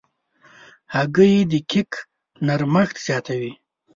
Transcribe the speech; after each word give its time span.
هګۍ 0.93 1.35
د 1.51 1.53
کیک 1.69 1.91
نرمښت 2.47 2.95
زیاتوي. 3.05 3.53